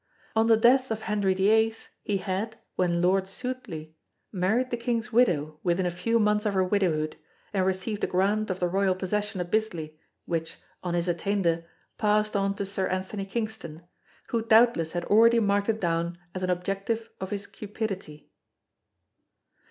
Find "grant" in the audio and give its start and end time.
8.07-8.49